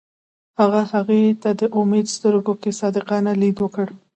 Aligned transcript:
هغه 0.59 0.81
هغې 0.91 1.21
ته 1.41 1.49
د 1.59 1.61
امید 1.79 2.05
سترګو 2.15 2.53
کې 2.61 2.71
صادقانه 2.81 3.31
لید 3.41 3.57
وکړ. 3.61 3.87